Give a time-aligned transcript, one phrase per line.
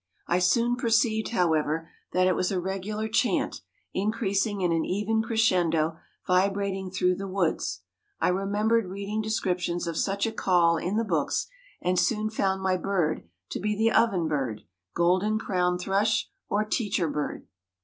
[0.25, 3.61] I soon perceived, however, that it was a regular chant,
[3.93, 7.81] increasing in an even crescendo, vibrating through the woods.
[8.19, 11.45] I remembered reading descriptions of such a call in the books,
[11.83, 14.61] and soon found my bird to be the oven bird,
[14.95, 17.45] golden crowned thrush, or teacher bird.